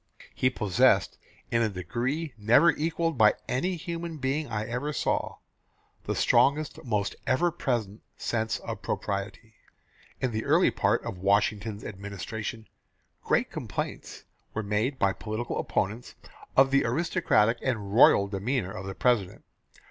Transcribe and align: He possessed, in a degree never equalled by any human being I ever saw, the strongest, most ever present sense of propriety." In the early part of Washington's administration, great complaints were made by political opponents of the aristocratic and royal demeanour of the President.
He 0.33 0.49
possessed, 0.49 1.19
in 1.51 1.61
a 1.61 1.69
degree 1.69 2.33
never 2.35 2.71
equalled 2.71 3.19
by 3.19 3.35
any 3.47 3.75
human 3.75 4.17
being 4.17 4.47
I 4.47 4.65
ever 4.65 4.93
saw, 4.93 5.35
the 6.05 6.15
strongest, 6.15 6.83
most 6.83 7.15
ever 7.27 7.51
present 7.51 8.01
sense 8.17 8.57
of 8.61 8.81
propriety." 8.81 9.53
In 10.19 10.31
the 10.31 10.43
early 10.43 10.71
part 10.71 11.03
of 11.03 11.19
Washington's 11.19 11.83
administration, 11.83 12.67
great 13.23 13.51
complaints 13.51 14.23
were 14.55 14.63
made 14.63 14.97
by 14.97 15.13
political 15.13 15.59
opponents 15.59 16.15
of 16.57 16.71
the 16.71 16.83
aristocratic 16.83 17.59
and 17.61 17.93
royal 17.93 18.27
demeanour 18.27 18.71
of 18.71 18.87
the 18.87 18.95
President. 18.95 19.43